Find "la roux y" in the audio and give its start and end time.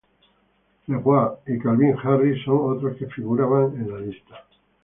0.87-1.59